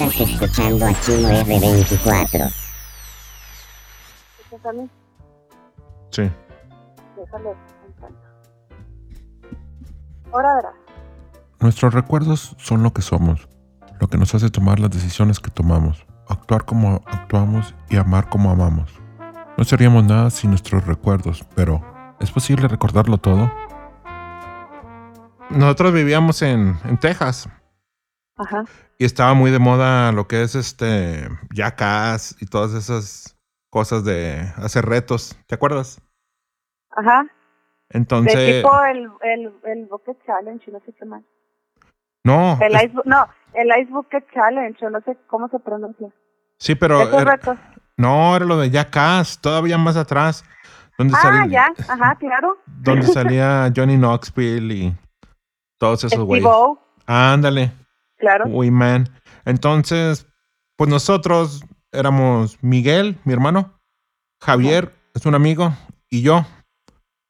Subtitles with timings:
[0.00, 2.52] Estás escuchando a Chino R24.
[4.38, 4.88] ¿Escuchas a mí?
[6.10, 6.22] Sí.
[7.16, 7.56] Déjale.
[10.32, 10.74] Ahora verás.
[11.58, 13.48] Nuestros recuerdos son lo que somos,
[13.98, 18.52] lo que nos hace tomar las decisiones que tomamos, actuar como actuamos y amar como
[18.52, 18.92] amamos.
[19.56, 21.82] No seríamos nada sin nuestros recuerdos, pero
[22.20, 23.50] ¿es posible recordarlo todo?
[25.50, 27.48] Nosotros vivíamos en, en Texas
[28.38, 28.64] Ajá.
[28.98, 33.36] y estaba muy de moda lo que es este Jackass y todas esas
[33.70, 36.00] cosas de hacer retos, ¿te acuerdas?
[36.96, 37.24] Ajá.
[37.90, 41.22] De Entonces, tipo el, el, el Bucket Challenge no sé qué más.
[42.24, 46.08] no, El es- ice, no, el Ice Bucket Challenge, o no sé cómo se pronuncia.
[46.58, 47.58] sí, pero Esos era- retos.
[47.96, 50.44] no, era lo de Jackass, todavía más atrás,
[50.98, 52.56] donde, Ah, ya, ajá, claro.
[52.66, 54.96] donde salía Johnny Knoxville y
[55.78, 56.48] todos esos güeyes.
[57.06, 57.72] Ándale,
[58.18, 58.44] claro.
[58.48, 59.08] Uy, man.
[59.44, 60.26] Entonces,
[60.76, 63.80] pues nosotros éramos Miguel, mi hermano,
[64.40, 65.74] Javier, es un amigo,
[66.10, 66.46] y yo.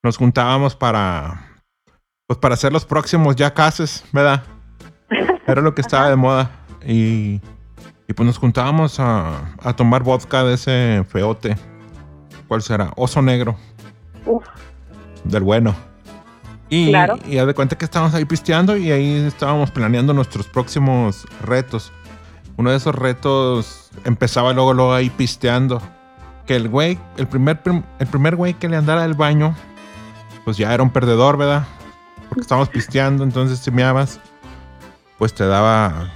[0.03, 1.63] Nos juntábamos para,
[2.27, 4.45] pues para hacer los próximos ya cases, ¿verdad?
[5.47, 6.51] Era lo que estaba de moda.
[6.87, 7.41] Y,
[8.07, 11.57] y pues nos juntábamos a, a tomar vodka de ese feote.
[12.47, 12.93] ¿Cuál será?
[12.97, 13.57] Oso negro,
[14.25, 14.45] Uf,
[15.25, 15.75] del bueno.
[16.71, 17.19] Y, Claro.
[17.27, 21.93] y haz de cuenta que estábamos ahí pisteando y ahí estábamos planeando nuestros próximos retos.
[22.57, 25.81] Uno de esos retos empezaba luego, luego ahí pisteando.
[26.47, 29.55] Que el güey, el primer, prim- el primer güey que le andara al baño,
[30.45, 31.67] pues ya era un perdedor, ¿verdad?
[32.29, 34.19] Porque estábamos pisteando, entonces si meabas,
[35.19, 36.11] pues te daba.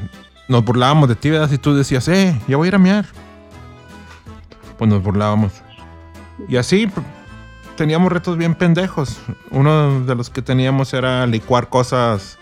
[0.48, 1.48] Nos burlábamos de ti, ¿verdad?
[1.48, 3.06] Si tú decías, eh, ya voy a ir a mear.
[4.78, 5.52] Pues nos burlábamos.
[6.48, 6.90] Y así
[7.76, 9.18] teníamos retos bien pendejos.
[9.50, 12.38] Uno de los que teníamos era licuar cosas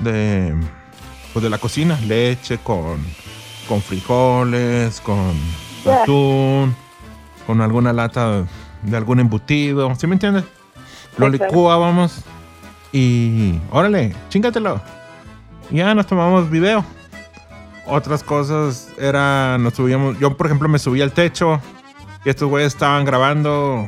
[0.00, 0.54] de,
[1.32, 2.98] pues de la cocina, leche con,
[3.68, 5.32] con frijoles, con
[5.86, 6.74] atún,
[7.46, 8.44] con alguna lata
[8.82, 10.44] de algún embutido, ¿sí me entiendes?
[11.18, 12.22] Lo licuábamos
[12.92, 14.80] y órale, chingatelo.
[15.70, 16.84] Ya nos tomamos video.
[17.86, 21.60] Otras cosas era, nos subíamos, yo por ejemplo me subía al techo
[22.24, 23.86] y estos güeyes estaban grabando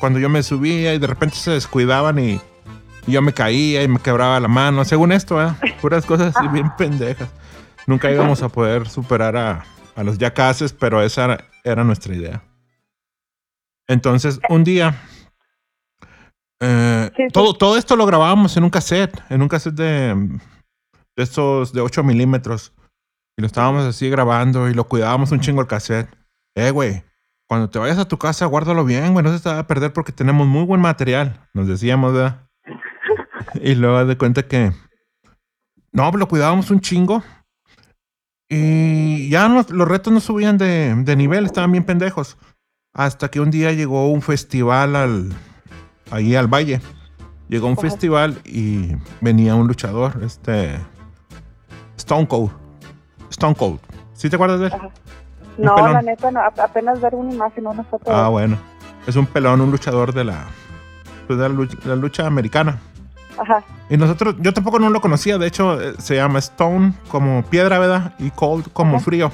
[0.00, 2.40] cuando yo me subía y de repente se descuidaban y,
[3.06, 4.84] y yo me caía y me quebraba la mano.
[4.84, 5.54] Según esto, ¿eh?
[5.80, 7.28] puras cosas así bien pendejas.
[7.86, 12.42] Nunca íbamos a poder superar a, a los yacases, pero esa era, era nuestra idea.
[13.86, 14.96] Entonces, un día,
[16.60, 17.28] eh, Sí, sí.
[17.32, 20.14] Todo, todo esto lo grabábamos en un cassette, en un cassette de,
[21.16, 22.72] de estos de 8 milímetros.
[23.36, 26.08] Y lo estábamos así grabando y lo cuidábamos un chingo el cassette.
[26.54, 27.02] Eh, güey,
[27.50, 29.92] cuando te vayas a tu casa, guárdalo bien, güey, no se te va a perder
[29.92, 32.46] porque tenemos muy buen material, nos decíamos, ¿verdad?
[33.60, 34.70] y luego de cuenta que...
[35.90, 37.24] No, lo cuidábamos un chingo.
[38.48, 42.38] Y ya no- los retos no subían de, de nivel, estaban bien pendejos.
[42.94, 45.32] Hasta que un día llegó un festival al,
[46.12, 46.80] ahí al valle.
[47.48, 47.80] Llegó un Ajá.
[47.82, 50.78] festival y venía un luchador, este...
[51.96, 52.52] Stone Cold.
[53.30, 53.80] Stone Cold.
[54.12, 54.72] ¿Sí te acuerdas de él?
[54.72, 54.90] Ajá.
[55.58, 55.92] No, pelón.
[55.92, 58.14] la neta, no, apenas ver una imagen, una foto.
[58.14, 58.56] Ah, bueno.
[59.06, 60.44] Es un pelón, un luchador de la,
[61.26, 62.78] pues, de la, lucha, la lucha americana.
[63.38, 67.42] Ajá, Y nosotros, yo tampoco no lo conocía, de hecho eh, se llama Stone como
[67.44, 68.14] piedra, ¿verdad?
[68.18, 69.04] Y Cold como Ajá.
[69.04, 69.32] frío.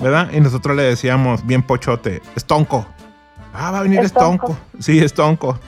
[0.00, 0.30] ¿Verdad?
[0.32, 2.86] Y nosotros le decíamos bien pochote, Stonco.
[3.52, 4.46] Ah, va a venir Stonko.
[4.46, 4.60] Stonco.
[4.80, 5.58] Sí, Stonco.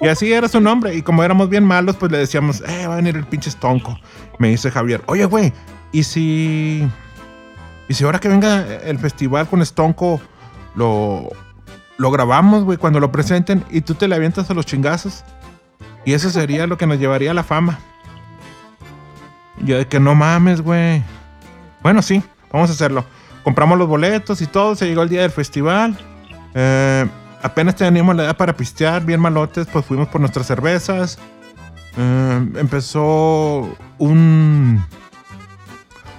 [0.00, 0.94] Y así era su nombre.
[0.94, 3.98] Y como éramos bien malos, pues le decíamos, eh, va a venir el pinche Stonco.
[4.38, 5.52] Me dice Javier, oye, güey,
[5.92, 6.86] ¿y si...
[7.88, 10.20] ¿Y si ahora que venga el festival con Stonco,
[10.74, 11.28] lo,
[11.98, 15.24] lo grabamos, güey, cuando lo presenten y tú te le avientas a los chingazos?
[16.04, 17.78] Y eso sería lo que nos llevaría a la fama.
[19.58, 21.02] Yo de que no mames, güey.
[21.82, 23.04] Bueno, sí, vamos a hacerlo.
[23.42, 25.96] Compramos los boletos y todo, se llegó el día del festival.
[26.54, 27.06] Eh,
[27.42, 31.18] apenas teníamos la edad para pistear, bien malotes, pues fuimos por nuestras cervezas.
[31.96, 33.68] Eh, empezó
[33.98, 34.84] un,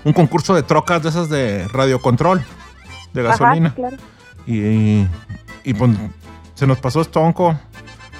[0.07, 2.41] un concurso de trocas de esas de radiocontrol,
[3.13, 3.67] de gasolina.
[3.67, 3.97] ajá, claro.
[4.45, 5.05] Y,
[5.65, 5.91] y pues
[6.53, 7.59] se nos pasó estonco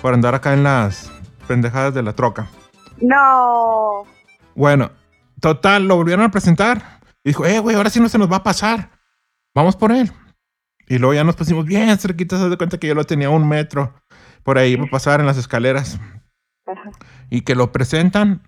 [0.01, 1.09] por andar acá en las
[1.47, 2.49] pendejadas de la troca.
[2.99, 4.03] No,
[4.53, 4.91] Bueno,
[5.39, 6.99] total, lo volvieron a presentar.
[7.23, 8.89] Y dijo, eh, güey, ahora sí no se nos va a pasar.
[9.55, 10.11] Vamos por él.
[10.89, 13.47] Y luego ya nos pusimos bien cerquitas, se de cuenta que yo lo tenía un
[13.47, 13.93] metro.
[14.43, 16.01] Por ahí iba a pasar en las escaleras.
[16.65, 16.91] Ajá.
[17.29, 18.41] Y que lo presentan.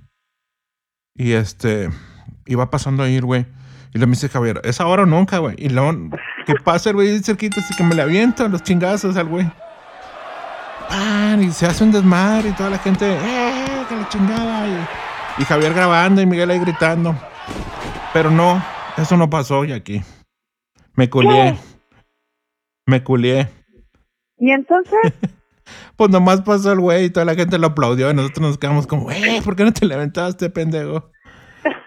[1.15, 1.89] Y este,
[2.49, 3.45] iba pasando a ir, güey.
[3.93, 5.55] Y le me dice Javier, es ahora o nunca, güey.
[5.57, 6.09] Y luego,
[6.45, 9.49] que pasa el güey cerquita, así que me le aviento los chingazos al güey.
[10.89, 11.43] ¡Pan!
[11.43, 13.85] Y se hace un desmadre y toda la gente, ¡eh!
[13.87, 14.67] ¡Que la chingada!
[14.67, 17.15] Y, y Javier grabando y Miguel ahí gritando.
[18.13, 18.61] Pero no,
[18.97, 20.03] Eso no pasó, Jackie.
[20.95, 21.57] Me culié.
[22.85, 23.47] Me culié.
[24.37, 25.13] Y entonces,
[25.95, 28.87] Pues nomás pasó el güey y toda la gente lo aplaudió y nosotros nos quedamos
[28.87, 31.11] como, güey, ¿por qué no te levantaste, pendejo?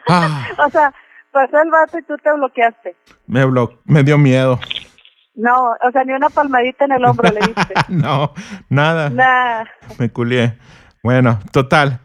[0.08, 0.92] Ah, o sea,
[1.30, 2.96] pasó el vato y tú te bloqueaste.
[3.26, 4.58] me, blo- me dio miedo.
[5.34, 7.74] No, o sea, ni una palmadita en el hombro le diste.
[7.88, 8.32] No,
[8.68, 9.08] nada.
[9.10, 9.64] Nah.
[9.98, 10.58] Me culié.
[11.02, 12.00] Bueno, total.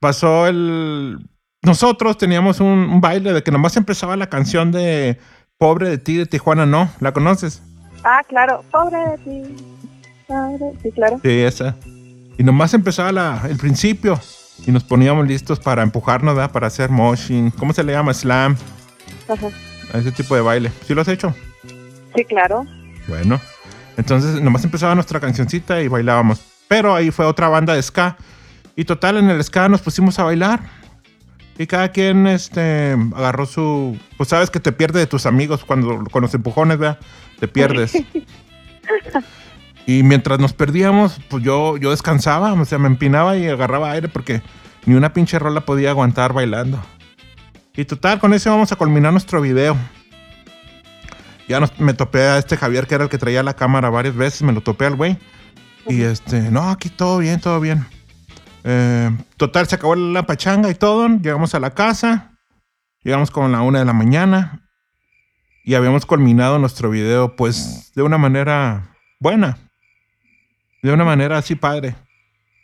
[0.00, 1.18] Pasó el.
[1.62, 5.18] Nosotros teníamos un, un baile de que nomás empezaba la canción de
[5.58, 6.88] Pobre de ti de Tijuana, ¿no?
[6.98, 7.62] ¿La conoces?
[8.04, 8.64] Ah, claro.
[8.72, 9.56] Pobre de ti.
[10.26, 10.72] Pobre.
[10.82, 11.20] Sí, claro.
[11.22, 11.76] Sí, esa.
[12.38, 14.18] Y nomás empezaba la, el principio.
[14.66, 16.52] Y nos poníamos listos para empujarnos, ¿verdad?
[16.52, 17.50] Para hacer moshing.
[17.50, 18.14] ¿Cómo se le llama?
[18.14, 18.56] Slam.
[19.28, 19.48] Ajá.
[19.92, 20.72] A ese tipo de baile.
[20.86, 21.34] ¿Sí lo has hecho?
[22.14, 22.66] Sí, claro.
[23.08, 23.40] Bueno.
[23.96, 26.40] Entonces, nomás empezaba nuestra cancioncita y bailábamos.
[26.68, 28.16] Pero ahí fue otra banda de ska.
[28.76, 30.60] Y total, en el ska nos pusimos a bailar.
[31.58, 33.98] Y cada quien este, agarró su...
[34.16, 36.98] Pues sabes que te pierdes de tus amigos cuando con los empujones, ¿verdad?
[37.38, 37.92] Te pierdes.
[39.86, 44.08] y mientras nos perdíamos, pues yo, yo descansaba, o sea, me empinaba y agarraba aire
[44.08, 44.42] porque
[44.86, 46.82] ni una pinche rola podía aguantar bailando.
[47.74, 49.76] Y total, con eso vamos a culminar nuestro video.
[51.48, 54.14] Ya nos- me topé a este Javier, que era el que traía la cámara varias
[54.14, 55.18] veces, me lo topé al güey.
[55.88, 57.84] Y este, no, aquí todo bien, todo bien.
[58.64, 61.08] Eh, total, se acabó la pachanga y todo.
[61.08, 62.30] Llegamos a la casa.
[63.02, 64.60] Llegamos como a la una de la mañana.
[65.64, 69.58] Y habíamos culminado nuestro video, pues, de una manera buena.
[70.82, 71.94] De una manera así padre.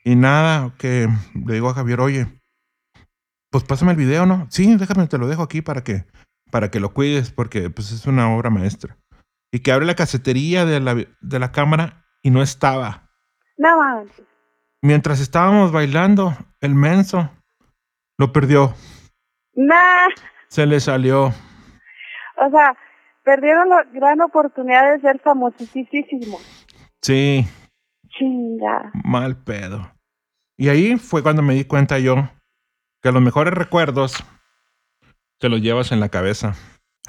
[0.04, 2.26] Y nada, que le digo a Javier, oye,
[3.50, 4.46] pues pásame el video, ¿no?
[4.50, 6.04] Sí, déjame, te lo dejo aquí para que,
[6.50, 8.96] para que lo cuides, porque pues es una obra maestra.
[9.52, 13.08] Y que abre la casetería de la, de la cámara y no estaba.
[13.56, 14.04] No.
[14.82, 17.30] Mientras estábamos bailando, el menso
[18.18, 18.74] lo perdió.
[19.54, 20.08] Nah.
[20.48, 21.26] Se le salió.
[21.26, 22.76] O sea,
[23.24, 26.40] perdieron la gran oportunidad de ser famosísimos.
[27.02, 27.46] Sí,
[28.18, 28.90] Chinga.
[29.04, 29.90] mal pedo.
[30.56, 32.28] Y ahí fue cuando me di cuenta yo
[33.02, 34.24] que los mejores recuerdos
[35.38, 36.54] te los llevas en la cabeza.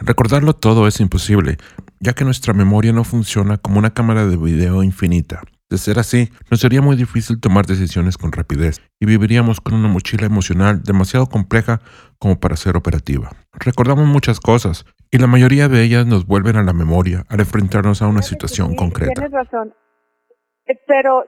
[0.02, 1.58] Recordarlo todo es imposible,
[2.00, 5.42] ya que nuestra memoria no funciona como una cámara de video infinita.
[5.70, 9.88] De ser así, nos sería muy difícil tomar decisiones con rapidez y viviríamos con una
[9.88, 11.82] mochila emocional demasiado compleja
[12.18, 13.30] como para ser operativa.
[13.54, 18.02] Recordamos muchas cosas y la mayoría de ellas nos vuelven a la memoria al enfrentarnos
[18.02, 19.14] a una situación Sí, concreta.
[19.14, 19.74] Tienes razón.
[20.70, 21.26] Eh, Pero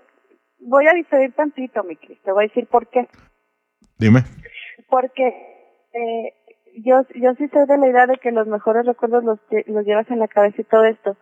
[0.60, 2.22] voy a diferir tantito, mi Cris.
[2.22, 3.08] Te voy a decir por qué.
[3.98, 4.22] Dime.
[4.88, 5.28] Porque
[5.94, 6.34] eh,
[6.78, 10.10] yo, yo sí soy de la idea de que los mejores recuerdos los, los llevas
[10.10, 11.18] en la cabeza y todo esto.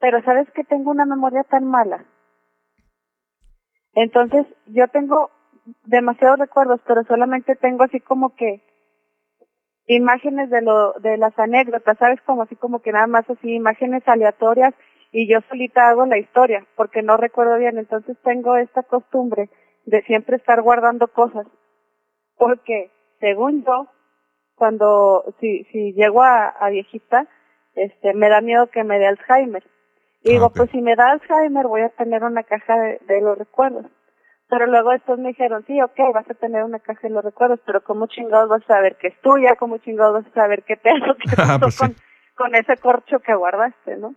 [0.00, 2.04] Pero sabes que tengo una memoria tan mala.
[3.94, 5.30] Entonces, yo tengo
[5.84, 8.62] demasiados recuerdos, pero solamente tengo así como que
[9.86, 12.20] imágenes de lo de las anécdotas, ¿sabes?
[12.22, 14.74] Como así como que nada más así imágenes aleatorias
[15.12, 19.50] y yo solita hago la historia porque no recuerdo bien, entonces tengo esta costumbre
[19.84, 21.46] de siempre estar guardando cosas
[22.36, 23.88] porque según yo
[24.54, 27.26] cuando si si llego a, a viejita
[27.74, 29.62] este me da miedo que me dé Alzheimer.
[30.24, 30.56] Y Ah, digo ok.
[30.56, 33.86] pues si me da Alzheimer voy a tener una caja de, de los recuerdos.
[34.48, 37.60] Pero luego después me dijeron sí ok vas a tener una caja de los recuerdos
[37.66, 40.76] pero cómo chingados vas a saber que es tuya cómo chingados vas a saber qué
[40.76, 41.78] te que Ah, pasó pues sí.
[41.80, 41.96] con
[42.36, 44.14] con ese corcho que guardaste no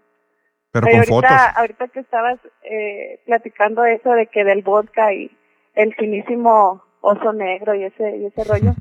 [0.81, 1.57] Pero Oye, con ahorita, fotos.
[1.57, 5.31] ahorita que estabas eh, platicando eso de que del vodka y
[5.73, 8.73] el finísimo oso negro y ese y ese rollo,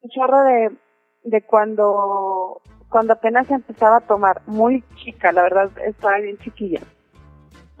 [0.00, 0.70] un chorro de,
[1.24, 6.80] de cuando cuando apenas empezaba a tomar, muy chica, la verdad estaba bien chiquilla,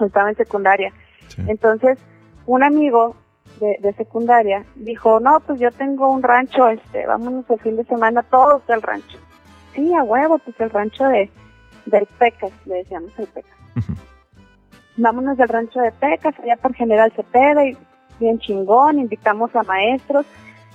[0.04, 0.92] estaba en secundaria.
[1.28, 1.42] Sí.
[1.48, 1.98] Entonces,
[2.44, 3.16] un amigo
[3.60, 7.84] de, de secundaria dijo, no, pues yo tengo un rancho, este, vámonos el fin de
[7.84, 9.18] semana todos del rancho.
[9.74, 11.30] Sí, a huevo, pues el rancho de
[11.86, 13.56] del Pecas, le decíamos el Pecas.
[14.96, 17.76] Vámonos del rancho de Pecas, allá por General Cepeda, y
[18.18, 20.24] bien chingón, invitamos a maestros,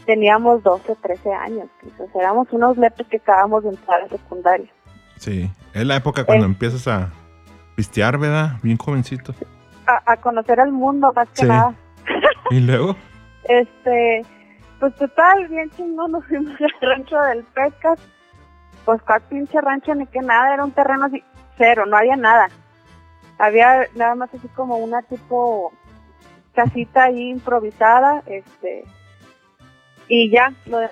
[0.06, 4.70] teníamos 12, 13 años, pues, éramos unos lepes que acabamos de entrar a secundaria.
[5.18, 5.50] Sí.
[5.74, 6.50] Es la época cuando Eh.
[6.50, 7.10] empiezas a
[7.76, 8.58] pistear, ¿verdad?
[8.62, 9.34] Bien jovencito.
[9.88, 11.48] A, a conocer al mundo, más que Sí.
[11.48, 11.74] nada.
[12.52, 12.96] Y luego,
[13.50, 14.24] Este,
[14.80, 18.00] pues total, bien chingón, nos fuimos al rancho del Pecas.
[18.86, 21.24] Pues cuál pinche rancho ni que nada, era un terreno así,
[21.58, 22.48] cero, no había nada.
[23.38, 25.72] Había nada más así como una tipo
[26.54, 28.84] casita ahí improvisada, este,
[30.08, 30.90] y ya, lo de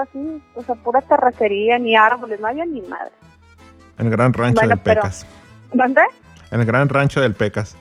[0.00, 3.12] así, o sea, pura terracería, ni árboles, no había ni madre.
[3.98, 5.26] el gran rancho Bueno, del pero- Pecas.
[5.72, 6.02] ¿Dónde?
[6.50, 7.76] El gran rancho del Pecas.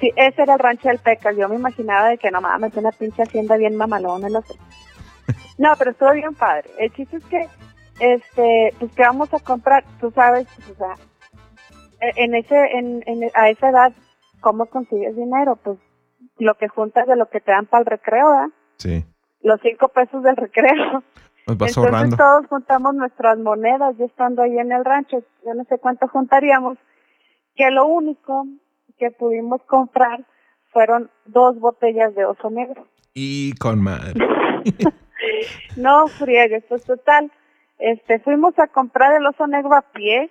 [0.00, 1.36] Sí, ese era el rancho del Pecas.
[1.36, 4.54] Yo me imaginaba de que no mames, una pinche hacienda bien mamalona, no sé.
[5.58, 6.70] No, pero estuvo bien padre.
[6.78, 7.46] El chiste es que
[8.00, 10.94] este, pues que vamos a comprar, tú sabes, pues, o sea,
[12.00, 13.92] e- en ese, en, en, a esa edad,
[14.40, 15.56] ¿cómo consigues dinero?
[15.56, 15.78] Pues
[16.38, 18.48] lo que juntas de lo que te dan para el recreo, ¿verdad?
[18.78, 19.04] Sí.
[19.42, 21.02] Los cinco pesos del recreo.
[21.46, 22.16] Nos vas Entonces ahorrando.
[22.16, 26.78] todos juntamos nuestras monedas, yo estando ahí en el rancho, yo no sé cuánto juntaríamos,
[27.56, 28.46] que lo único
[28.98, 30.24] que pudimos comprar
[30.72, 32.86] fueron dos botellas de oso negro.
[33.14, 34.14] Y con madre.
[35.76, 37.30] No friegues, pues total,
[37.80, 40.30] este, fuimos a comprar el oso negro a pie,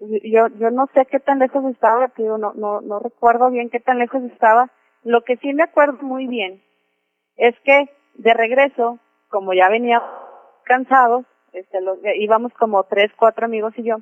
[0.00, 3.80] yo, yo no sé qué tan lejos estaba, tío, no, no, no recuerdo bien qué
[3.80, 4.70] tan lejos estaba,
[5.02, 6.62] lo que sí me acuerdo muy bien
[7.36, 8.98] es que de regreso,
[9.28, 10.08] como ya veníamos
[10.64, 11.78] cansados, este,
[12.16, 13.98] íbamos como tres, cuatro amigos y yo,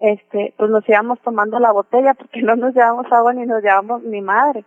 [0.00, 4.02] este, pues nos íbamos tomando la botella porque no nos llevamos agua ni nos llevamos
[4.02, 4.64] ni madre.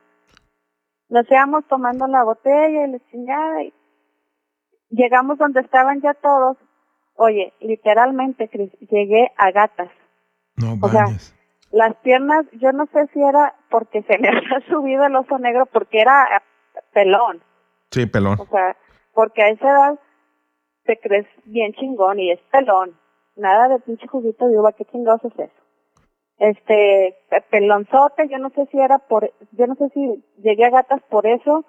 [1.10, 3.74] Nos íbamos tomando la botella y la chingada y
[4.90, 6.58] llegamos donde estaban ya todos.
[7.16, 9.90] Oye, literalmente, Cris, llegué a gatas.
[10.58, 11.06] No O sea.
[11.72, 15.66] Las piernas, yo no sé si era porque se me había subido el oso negro,
[15.66, 17.42] porque era eh, pelón.
[17.90, 18.40] Sí, pelón.
[18.40, 18.78] O sea,
[19.14, 20.00] porque a esa edad
[20.84, 22.96] te crees bien chingón y es pelón.
[23.36, 25.54] Nada de pinche juguito de uva, ¿qué chingados es eso?
[26.38, 30.70] Este, pe- pelonzote, yo no sé si era por, yo no sé si llegué a
[30.72, 31.66] gatas por eso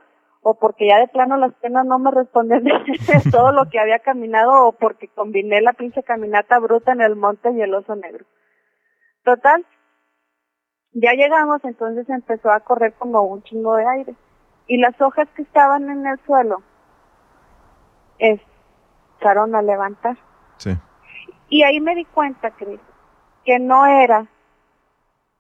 [0.46, 3.98] o porque ya de plano las piernas no me responden de todo lo que había
[4.00, 8.26] caminado o porque combiné la pinche caminata bruta en el monte y el oso negro.
[9.24, 9.64] Total,
[10.92, 14.14] ya llegamos, entonces empezó a correr como un chingo de aire.
[14.66, 16.62] Y las hojas que estaban en el suelo
[18.18, 18.40] es-
[19.14, 20.18] empezaron a levantar.
[20.58, 20.70] Sí.
[21.48, 22.80] Y ahí me di cuenta, Cris,
[23.46, 24.26] que no era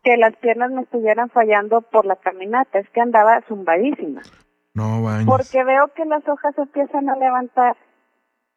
[0.02, 4.22] que las piernas me estuvieran fallando por la caminata, es que andaba zumbadísima.
[4.74, 5.26] No bañes.
[5.26, 7.76] Porque veo que las hojas empiezan a levantar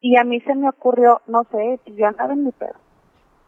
[0.00, 2.74] y a mí se me ocurrió, no sé, yo andaba en mi pedo.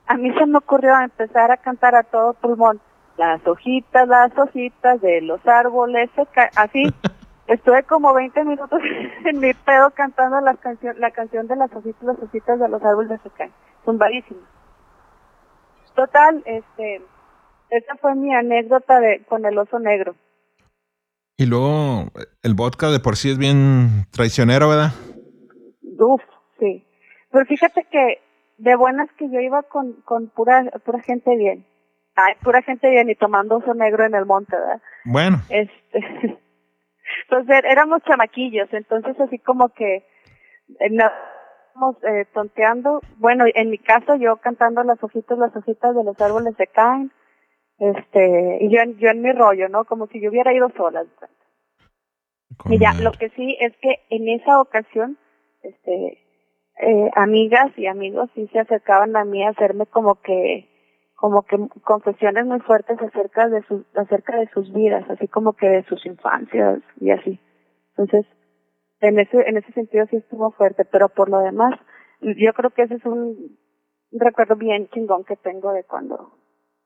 [0.07, 2.81] A mí se me ocurrió empezar a cantar a todo pulmón,
[3.17, 6.51] las hojitas, las hojitas de los árboles, se ca-".
[6.57, 6.85] así.
[7.47, 8.81] Estuve como 20 minutos
[9.25, 12.83] en mi pedo cantando la canción, la canción de las hojitas, las hojitas de los
[12.85, 13.53] árboles se caen.
[13.85, 14.47] Zumbadísima.
[15.97, 17.03] Total, este,
[17.71, 20.15] esa fue mi anécdota de con el oso negro.
[21.41, 22.11] Y luego
[22.43, 24.91] el vodka de por sí es bien traicionero, ¿verdad?
[25.99, 26.21] Uf,
[26.59, 26.87] sí.
[27.33, 28.21] Pero fíjate que
[28.59, 31.65] de buenas que yo iba con, con pura, pura gente bien.
[32.15, 34.83] Ay, pura gente bien y tomando oso negro en el monte, ¿verdad?
[35.07, 35.99] Bueno, Este,
[37.23, 41.11] entonces éramos chamaquillos, entonces así como que eh, nos
[41.75, 43.01] íbamos, eh, tonteando.
[43.17, 47.11] Bueno, en mi caso yo cantando las hojitas, las hojitas de los árboles se caen.
[47.81, 49.85] Este, y yo, en- yo en mi rollo, ¿no?
[49.87, 51.05] Como si yo hubiera ido sola.
[51.19, 51.29] con
[52.75, 53.05] Y ya, madre.
[53.05, 55.19] lo que sí es que en esa ocasión,
[55.63, 56.19] este,
[56.83, 60.69] eh, amigas y amigos sí se acercaban a mí a hacerme como que,
[61.15, 65.69] como que confesiones muy fuertes acerca de sus, acerca de sus vidas, así como que
[65.69, 67.41] de sus infancias y así.
[67.97, 68.27] Entonces,
[69.01, 71.79] en ese, en ese sentido sí estuvo fuerte, pero por lo demás,
[72.21, 73.59] yo creo que ese es un
[74.13, 76.33] recuerdo bien chingón que tengo de cuando,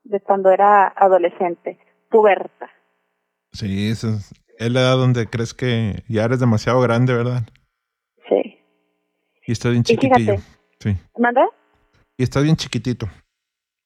[0.05, 1.79] de cuando era adolescente,
[2.11, 2.71] puberta.
[3.53, 7.43] Sí, eso es, es la edad donde crees que ya eres demasiado grande, ¿verdad?
[8.29, 8.59] Sí.
[9.47, 10.37] Y estás bien chiquitillo.
[10.81, 10.97] Sí.
[11.19, 11.47] ¿Manda?
[12.17, 13.07] Y estás bien chiquitito.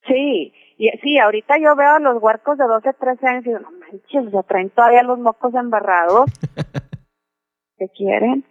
[0.06, 3.60] Sí, y sí, ahorita yo veo a los huercos de 12, 13 años y digo,
[3.60, 6.30] no manches, ya traen todavía los mocos embarrados.
[7.78, 8.44] ¿Qué quieren?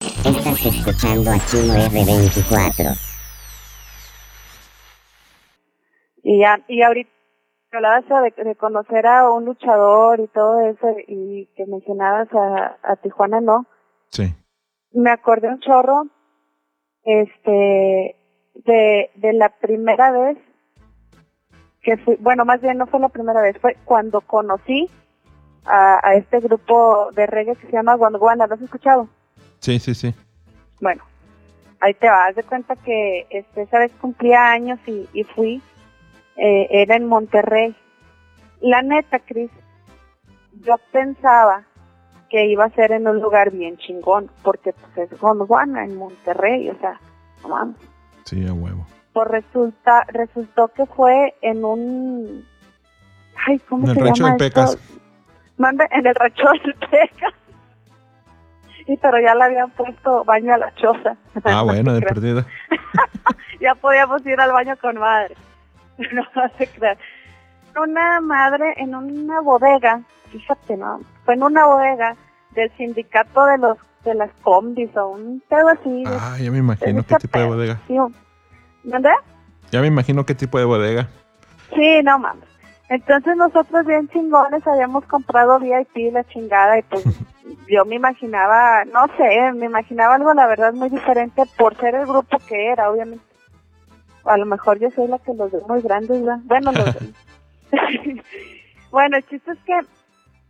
[0.00, 3.17] Estás escuchando a Chino R24.
[6.30, 7.10] Y ya, y ahorita
[7.72, 12.96] hablabas de, de conocer a un luchador y todo eso, y que mencionabas a, a
[12.96, 13.64] Tijuana, ¿no?
[14.10, 14.34] Sí.
[14.92, 16.02] Me acordé un chorro,
[17.02, 18.14] este,
[18.56, 20.36] de, de la primera vez
[21.80, 24.90] que fui, bueno, más bien no fue la primera vez, fue cuando conocí
[25.64, 29.08] a, a este grupo de reggae que se llama Gondwana, ¿lo has escuchado?
[29.60, 30.14] Sí, sí, sí.
[30.82, 31.02] Bueno,
[31.80, 35.62] ahí te vas de cuenta que este, esa vez cumplía años y, y fui,
[36.38, 37.74] eh, era en Monterrey.
[38.60, 39.50] La neta, Cris,
[40.64, 41.64] yo pensaba
[42.30, 46.68] que iba a ser en un lugar bien chingón, porque pues es Gondwana en Monterrey,
[46.68, 47.00] o sea,
[47.42, 47.76] no mames.
[48.24, 48.86] Sí, a huevo.
[49.12, 52.44] Pues resulta, resultó que fue en un,
[53.46, 54.36] ay, ¿cómo En el se rancho del?
[54.36, 54.78] Pecas.
[55.56, 57.32] Mande, en el rancho del Pecas.
[58.86, 61.16] Y pero ya le habían puesto baño a la choza.
[61.44, 62.46] Ah, No bueno, de perdida.
[63.60, 65.34] ya podíamos ir al baño con madre.
[66.12, 67.82] No.
[67.82, 71.00] Una madre en una bodega, fíjate, ¿no?
[71.24, 72.16] Fue en una bodega
[72.52, 76.04] del sindicato de los de las combis o un pedo así.
[76.06, 77.80] Ah, ya me imagino qué tipo de bodega.
[78.84, 79.10] ¿Dónde?
[79.70, 81.08] Ya me imagino qué tipo de bodega.
[81.74, 82.48] Sí, no mames.
[82.88, 87.04] Entonces nosotros bien chingones habíamos comprado VIP la chingada y pues
[87.68, 92.06] yo me imaginaba, no sé, me imaginaba algo la verdad muy diferente por ser el
[92.06, 93.27] grupo que era, obviamente.
[94.28, 96.38] A lo mejor yo soy la que los ve muy grandes, ¿verdad?
[96.44, 96.84] Bueno, los
[98.90, 99.78] bueno, el chiste es que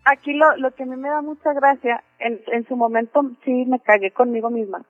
[0.04, 3.64] aquí lo, lo que a mí me da mucha gracia, en, en su momento sí
[3.66, 4.84] me cagué conmigo misma,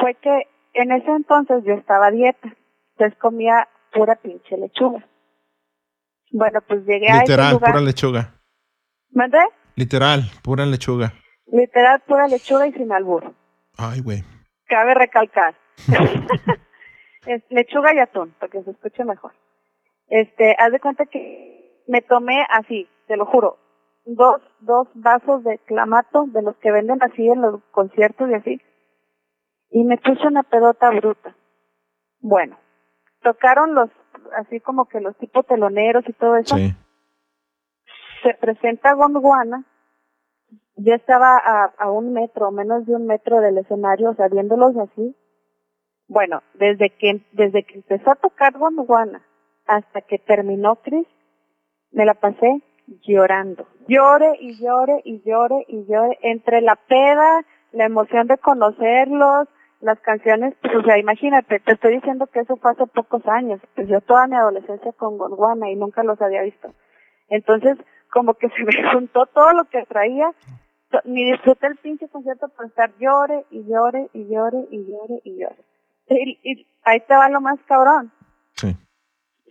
[0.00, 2.48] fue que en ese entonces yo estaba a dieta,
[2.92, 5.06] entonces comía pura pinche lechuga.
[6.30, 7.70] Bueno, pues llegué a ese Literal, lugar.
[7.72, 8.34] pura lechuga.
[9.12, 9.38] ¿Mandé?
[9.76, 11.14] Literal, pura lechuga.
[11.46, 13.32] Literal, pura lechuga y sin albur.
[13.78, 14.22] Ay, güey.
[14.66, 15.54] Cabe recalcar.
[17.28, 19.32] es lechuga y atún, para que se escuche mejor.
[20.08, 23.58] Este, haz de cuenta que me tomé así, te lo juro,
[24.04, 28.60] dos, dos vasos de clamato, de los que venden así en los conciertos y así,
[29.70, 31.36] y me puse una pedota bruta.
[32.20, 32.58] Bueno,
[33.22, 33.90] tocaron los,
[34.38, 36.56] así como que los tipos teloneros y todo eso.
[36.56, 36.74] Sí.
[38.22, 39.64] Se presenta Gondwana,
[40.76, 44.76] yo estaba a, a un metro, menos de un metro del escenario, o sea, viéndolos
[44.78, 45.14] así.
[46.08, 49.22] Bueno, desde que, desde que empezó a tocar Gondwana
[49.66, 51.06] hasta que terminó Chris,
[51.92, 52.62] me la pasé
[53.06, 53.66] llorando.
[53.86, 59.48] Llore y llore y llore y llore entre la peda, la emoción de conocerlos,
[59.80, 63.60] las canciones, pues, o sea, imagínate, te estoy diciendo que eso fue hace pocos años,
[63.74, 66.72] pues yo toda mi adolescencia con Gondwana y nunca los había visto.
[67.28, 67.76] Entonces,
[68.10, 70.32] como que se me juntó todo lo que traía,
[71.04, 75.38] ni disfruté el pinche concierto por estar llore y llore y llore y llore y
[75.38, 75.67] llore.
[76.10, 78.12] Y, y ahí te va lo más cabrón.
[78.54, 78.74] Sí.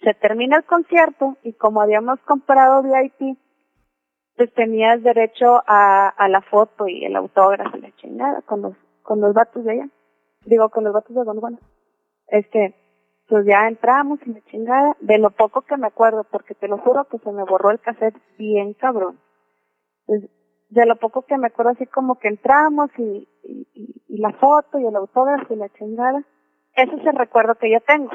[0.04, 3.38] Se termina el concierto y como habíamos comprado VIP,
[4.36, 8.74] pues tenías derecho a, a la foto y el autógrafo y la chingada con los,
[9.02, 9.90] con los vatos de allá.
[10.46, 11.58] Digo, con los vatos de Gondwana.
[12.28, 12.76] Este,
[13.28, 16.78] pues ya entramos y la chingada, de lo poco que me acuerdo, porque te lo
[16.78, 19.20] juro que se me borró el cassette bien cabrón.
[20.06, 20.24] Pues,
[20.70, 24.34] de lo poco que me acuerdo así como que entramos y, y, y- y la
[24.34, 26.24] foto y el autógrafo y la chingada.
[26.78, 28.12] Ese es el recuerdo que yo tengo.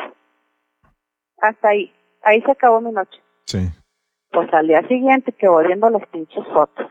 [1.38, 1.92] Hasta ahí.
[2.22, 3.20] Ahí se acabó mi noche.
[3.44, 3.68] Sí.
[4.31, 6.87] Pues al día siguiente que voy viendo las pinches fotos.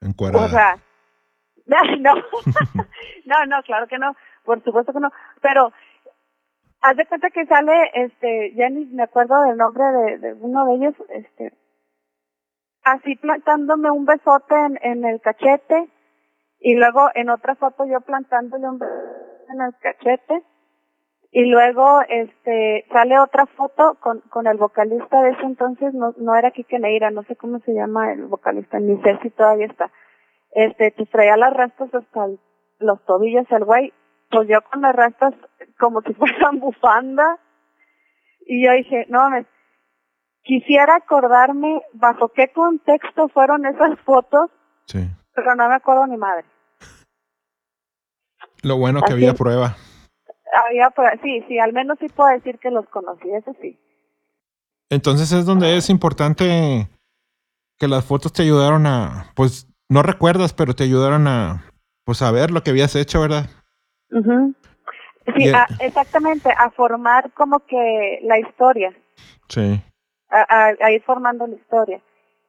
[0.00, 0.46] Encuadrada.
[0.46, 0.78] O sea,
[1.98, 2.14] no,
[3.26, 5.10] no, no, claro que no, por supuesto que no,
[5.42, 5.70] pero
[6.80, 10.64] haz de cuenta que sale, este, ya ni me acuerdo del nombre de, de uno
[10.64, 11.52] de ellos, este,
[12.82, 15.88] así plantándome un besote en, en el cachete
[16.58, 20.42] y luego en otra foto yo plantándole un besote en el cachete
[21.36, 26.36] y luego este sale otra foto con, con el vocalista de ese entonces no no
[26.36, 29.90] era Quique Neira no sé cómo se llama el vocalista ni sé si todavía está
[30.52, 32.38] este pues traía las rastas hasta el-
[32.78, 33.92] los tobillos el güey
[34.30, 35.34] pues yo con las rastas
[35.78, 37.38] como si fueran bufanda
[38.46, 39.46] y yo dije no mames
[40.42, 44.50] quisiera acordarme bajo qué contexto fueron esas fotos
[44.86, 45.00] Sí.
[45.34, 46.44] pero no me acuerdo ni madre
[48.62, 49.74] Lo bueno que había prueba.
[50.66, 53.78] Había por- sí sí al menos sí puedo decir que los conocí eso sí
[54.90, 56.88] Entonces es donde es importante
[57.78, 61.64] que las fotos te ayudaron a, pues, no recuerdas, pero te ayudaron a,
[62.04, 63.46] pues, a ver lo que habías hecho, ¿verdad?
[64.12, 64.54] Ujú.
[65.36, 68.92] Sí, a- exactamente, a formar como que la historia,
[69.48, 69.82] Sí.
[70.28, 72.00] a, a- a ir formando la historia.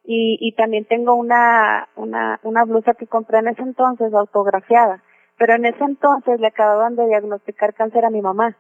[0.03, 5.01] Y, y también tengo una, una, una blusa que compré en ese entonces autografiada,
[5.37, 8.57] pero en ese entonces le acababan de diagnosticar cáncer a mi mamá.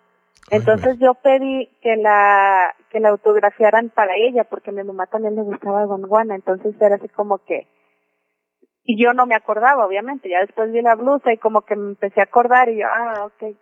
[0.51, 5.35] Entonces yo pedí que la, que la autografiaran para ella, porque a mi mamá también
[5.35, 7.67] le gustaba Gondwana, entonces era así como que,
[8.83, 11.89] y yo no me acordaba, obviamente, ya después vi la blusa y como que me
[11.89, 13.55] empecé a acordar y yo, ah, ok.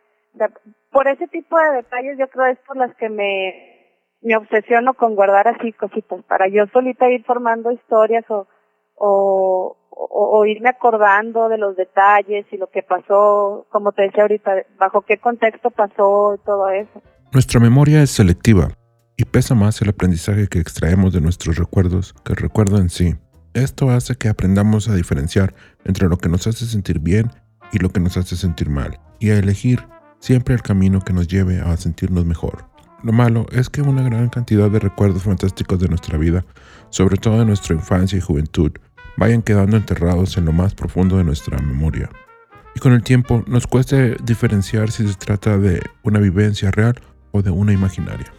[0.91, 5.15] Por ese tipo de detalles yo creo es por las que me, me obsesiono con
[5.15, 8.47] guardar así cositas, para yo solita ir formando historias o,
[8.96, 14.24] o, o, o irme acordando de los detalles y lo que pasó, como te decía
[14.24, 17.02] ahorita, bajo qué contexto pasó todo eso.
[17.32, 18.70] Nuestra memoria es selectiva
[19.18, 23.16] y pesa más el aprendizaje que extraemos de nuestros recuerdos que el recuerdo en sí.
[23.54, 25.54] Esto hace que aprendamos a diferenciar
[25.86, 27.30] entre lo que nos hace sentir bien
[27.72, 29.80] y lo que nos hace sentir mal, y a elegir
[30.20, 32.66] siempre el camino que nos lleve a sentirnos mejor.
[33.04, 36.46] Lo malo es que una gran cantidad de recuerdos fantásticos de nuestra vida,
[36.90, 38.72] sobre todo de nuestra infancia y juventud,
[39.17, 42.10] vayan quedando enterrados en lo más profundo de nuestra memoria.
[42.76, 46.95] Y con el tiempo nos cuesta diferenciar si se trata de una vivencia real
[47.32, 48.32] o de una imaginaria.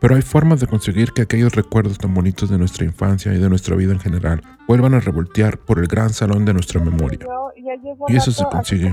[0.00, 3.48] Pero hay formas de conseguir que aquellos recuerdos tan bonitos de nuestra infancia y de
[3.48, 7.18] nuestra vida en general vuelvan a revoltear por el gran salón de nuestra memoria.
[8.06, 8.92] Y eso se consigue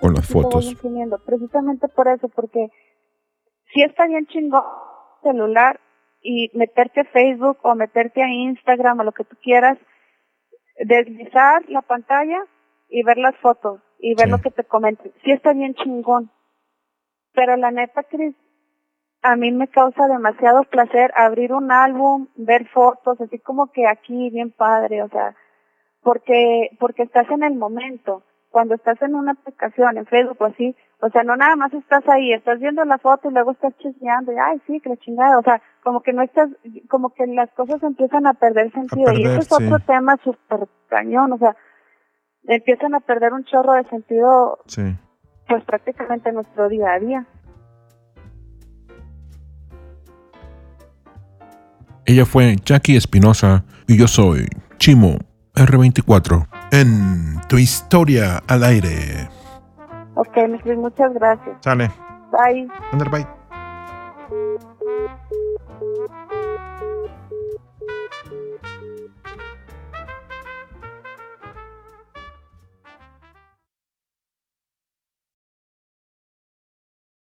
[0.00, 0.76] con las fotos.
[1.26, 2.68] Precisamente por eso, porque
[3.72, 4.62] sí está bien chingón
[5.22, 5.80] celular
[6.22, 9.78] y meterte a Facebook o meterte a Instagram o lo que tú quieras,
[10.78, 12.44] deslizar la pantalla
[12.88, 14.30] y ver las fotos y ver Sí.
[14.30, 15.12] lo que te comenten.
[15.24, 16.30] Sí está bien chingón.
[17.32, 18.34] Pero la neta, Cris,
[19.22, 24.30] a mí me causa demasiado placer abrir un álbum, ver fotos, así como que aquí
[24.30, 25.34] bien padre, o sea,
[26.02, 28.22] porque porque estás en el momento.
[28.50, 32.02] Cuando estás en una aplicación, en Facebook o así, o sea, no nada más estás
[32.08, 35.38] ahí, estás viendo la foto y luego estás chismeando y, ay, sí, que la chingada,
[35.38, 36.48] o sea, como que no estás,
[36.88, 39.12] como que las cosas empiezan a perder sentido.
[39.12, 39.84] y perder, ese es otro sí.
[39.86, 41.54] tema súper cañón, o sea,
[42.44, 44.96] empiezan a perder un chorro de sentido, Sí.
[45.48, 47.26] pues prácticamente en nuestro día a día.
[52.06, 54.46] Ella fue Jackie Espinosa y yo soy
[54.78, 55.18] Chimo
[55.58, 59.28] R24 en Tu Historia al Aire.
[60.14, 60.36] Ok,
[60.76, 61.56] muchas gracias.
[61.60, 61.90] Sale.
[62.30, 62.68] Bye.
[62.92, 63.37] Ander, bye.